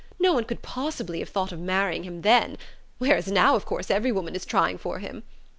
No 0.17 0.33
one 0.33 0.45
could 0.45 0.63
possibly 0.63 1.19
have 1.19 1.29
thought 1.29 1.51
of 1.51 1.59
marrying 1.59 2.05
him 2.05 2.23
then; 2.23 2.57
whereas 2.97 3.27
now 3.31 3.55
of 3.55 3.65
course 3.67 3.91
every 3.91 4.11
woman 4.11 4.33
is 4.33 4.45
trying 4.47 4.79
for 4.79 4.97
him. 4.97 5.21